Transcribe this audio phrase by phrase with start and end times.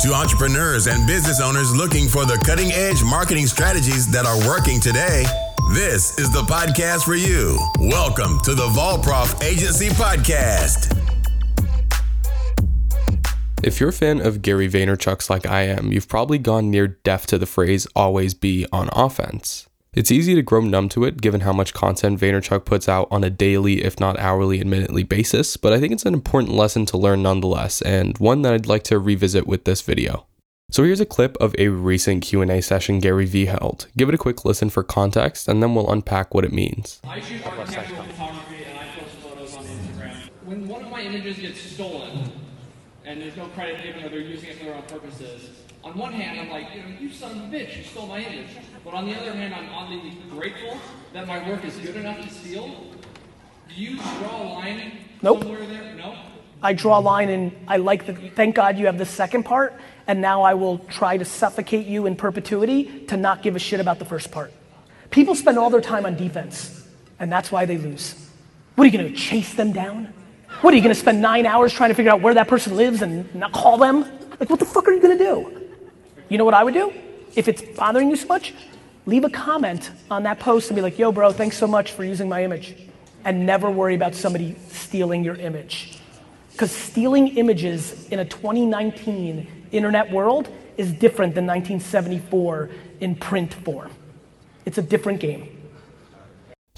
[0.00, 4.80] to entrepreneurs and business owners looking for the cutting edge marketing strategies that are working
[4.80, 5.24] today,
[5.72, 7.58] this is the podcast for you.
[7.80, 10.94] Welcome to the Volprof Agency Podcast.
[13.64, 17.26] If you're a fan of Gary Vaynerchuk's like I am, you've probably gone near deaf
[17.26, 19.67] to the phrase always be on offense.
[19.98, 23.24] It's easy to grow numb to it given how much content Vaynerchuk puts out on
[23.24, 26.96] a daily, if not hourly, admittedly basis, but I think it's an important lesson to
[26.96, 30.28] learn nonetheless, and one that I'd like to revisit with this video.
[30.70, 33.88] So here's a clip of a recent Q&A session Gary Vee held.
[33.96, 37.00] Give it a quick listen for context, and then we'll unpack what it means.
[37.02, 40.30] I shoot architectural photography and I post photos on Instagram.
[40.44, 42.30] When one of my images gets stolen,
[43.08, 45.48] and there's no credit given or they're using it for their own purposes,
[45.82, 48.18] on one hand, I'm like, you know, you son of a bitch, you stole my
[48.18, 48.48] image.
[48.84, 50.76] But on the other hand, I'm oddly grateful
[51.14, 52.68] that my work is good enough to steal.
[53.68, 55.40] Do you draw a line Nope.
[55.40, 55.94] somewhere there?
[55.94, 56.16] No?
[56.62, 59.74] I draw a line and I like the, thank God you have the second part,
[60.06, 63.80] and now I will try to suffocate you in perpetuity to not give a shit
[63.80, 64.52] about the first part.
[65.10, 66.86] People spend all their time on defense,
[67.18, 68.28] and that's why they lose.
[68.74, 70.12] What are you gonna do, chase them down?
[70.60, 73.02] What are you gonna spend nine hours trying to figure out where that person lives
[73.02, 74.00] and not call them?
[74.40, 75.68] Like, what the fuck are you gonna do?
[76.28, 76.92] You know what I would do?
[77.36, 78.54] If it's bothering you so much,
[79.06, 82.02] leave a comment on that post and be like, yo, bro, thanks so much for
[82.02, 82.74] using my image.
[83.24, 85.96] And never worry about somebody stealing your image.
[86.50, 93.92] Because stealing images in a 2019 internet world is different than 1974 in print form.
[94.64, 95.57] It's a different game.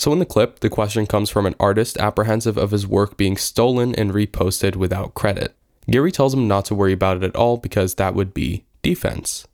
[0.01, 3.37] So in the clip, the question comes from an artist apprehensive of his work being
[3.37, 5.55] stolen and reposted without credit.
[5.91, 9.47] Gary tells him not to worry about it at all because that would be defense.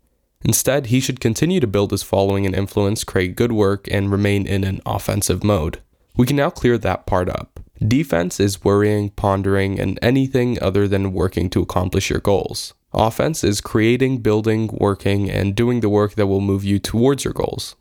[0.44, 4.46] Instead, he should continue to build his following and influence, create good work, and remain
[4.46, 5.80] in an offensive mode.
[6.16, 7.58] We can now clear that part up.
[7.80, 12.72] Defense is worrying, pondering, and anything other than working to accomplish your goals.
[12.92, 17.34] Offense is creating, building, working, and doing the work that will move you towards your
[17.34, 17.74] goals.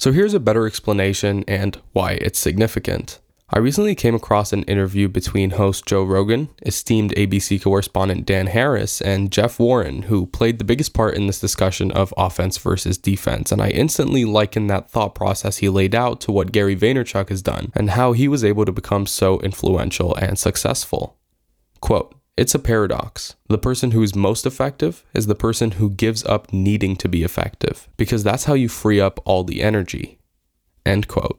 [0.00, 3.18] So here's a better explanation and why it's significant.
[3.50, 9.02] I recently came across an interview between host Joe Rogan, esteemed ABC correspondent Dan Harris,
[9.02, 13.52] and Jeff Warren, who played the biggest part in this discussion of offense versus defense.
[13.52, 17.42] And I instantly likened that thought process he laid out to what Gary Vaynerchuk has
[17.42, 21.18] done and how he was able to become so influential and successful.
[21.82, 23.36] Quote, it's a paradox.
[23.48, 27.22] The person who is most effective is the person who gives up needing to be
[27.22, 30.18] effective, because that's how you free up all the energy.
[30.86, 31.38] End quote.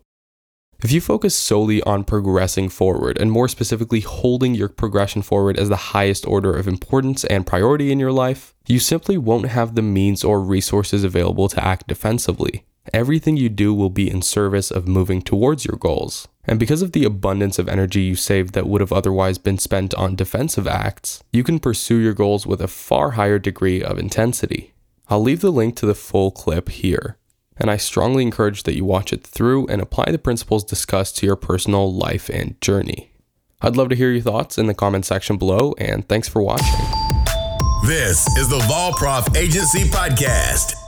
[0.83, 5.69] If you focus solely on progressing forward, and more specifically holding your progression forward as
[5.69, 9.81] the highest order of importance and priority in your life, you simply won't have the
[9.81, 12.63] means or resources available to act defensively.
[12.93, 16.27] Everything you do will be in service of moving towards your goals.
[16.45, 19.93] And because of the abundance of energy you save that would have otherwise been spent
[19.93, 24.73] on defensive acts, you can pursue your goals with a far higher degree of intensity.
[25.07, 27.17] I'll leave the link to the full clip here
[27.61, 31.27] and I strongly encourage that you watch it through and apply the principles discussed to
[31.27, 33.11] your personal life and journey.
[33.61, 36.65] I'd love to hear your thoughts in the comment section below, and thanks for watching.
[37.85, 40.80] This is the Volprof Agency Podcast.